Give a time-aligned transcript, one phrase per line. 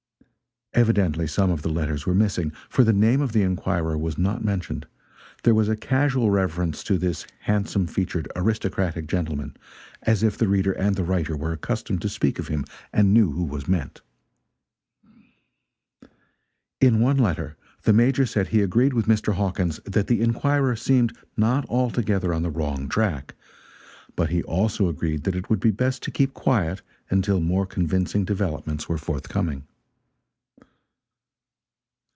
[0.73, 4.41] Evidently some of the letters were missing, for the name of the inquirer was not
[4.41, 4.85] mentioned;
[5.43, 9.53] there was a casual reference to "this handsome featured aristocratic gentleman,"
[10.03, 13.31] as if the reader and the writer were accustomed to speak of him and knew
[13.33, 13.99] who was meant.
[16.79, 19.33] In one letter the Major said he agreed with Mr.
[19.33, 23.35] Hawkins that the inquirer seemed not altogether on the wrong track;
[24.15, 28.23] but he also agreed that it would be best to keep quiet until more convincing
[28.23, 29.65] developments were forthcoming.